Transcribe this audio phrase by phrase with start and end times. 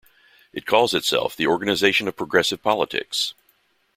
[0.51, 3.35] It calls itself the organization of progressive politics.